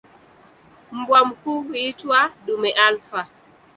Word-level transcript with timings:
Mbwa 0.91 1.25
mkuu 1.25 1.61
huitwa 1.63 2.31
"dume 2.45 2.71
alfa". 2.71 3.27